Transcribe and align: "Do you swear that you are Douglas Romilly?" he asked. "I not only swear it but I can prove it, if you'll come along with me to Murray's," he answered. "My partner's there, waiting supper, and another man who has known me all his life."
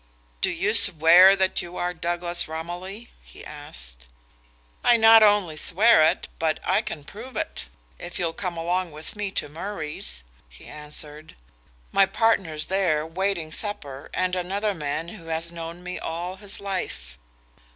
"Do 0.41 0.49
you 0.49 0.73
swear 0.73 1.35
that 1.35 1.61
you 1.61 1.77
are 1.77 1.93
Douglas 1.93 2.47
Romilly?" 2.47 3.11
he 3.21 3.45
asked. 3.45 4.07
"I 4.83 4.97
not 4.97 5.21
only 5.21 5.55
swear 5.55 6.01
it 6.01 6.27
but 6.39 6.59
I 6.63 6.81
can 6.81 7.03
prove 7.03 7.37
it, 7.37 7.67
if 7.99 8.17
you'll 8.17 8.33
come 8.33 8.57
along 8.57 8.89
with 8.91 9.15
me 9.15 9.29
to 9.33 9.47
Murray's," 9.47 10.23
he 10.49 10.65
answered. 10.65 11.35
"My 11.91 12.07
partner's 12.07 12.65
there, 12.65 13.05
waiting 13.05 13.51
supper, 13.51 14.09
and 14.15 14.35
another 14.35 14.73
man 14.73 15.09
who 15.09 15.25
has 15.27 15.51
known 15.51 15.83
me 15.83 15.99
all 15.99 16.37
his 16.37 16.59
life." 16.59 17.19